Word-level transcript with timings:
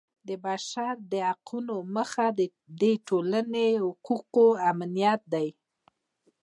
د 0.27 0.29
بشر 0.45 0.93
د 1.11 1.13
حقونو 1.29 1.75
موخه 1.95 2.27
د 2.81 2.83
ټولنې 3.07 3.67
حقوقو 3.83 4.47
امنیت 4.71 5.21
دی. 5.33 5.47